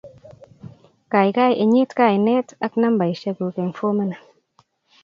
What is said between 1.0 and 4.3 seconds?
Kaikai inyit kainet ak nambeshek kuk eng fomini